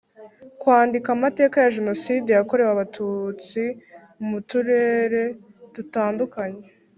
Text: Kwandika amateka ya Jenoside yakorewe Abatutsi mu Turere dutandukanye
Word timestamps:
Kwandika 0.61 1.07
amateka 1.17 1.55
ya 1.63 1.73
Jenoside 1.77 2.29
yakorewe 2.33 2.71
Abatutsi 2.73 3.63
mu 4.27 4.37
Turere 4.49 5.21
dutandukanye 5.75 6.63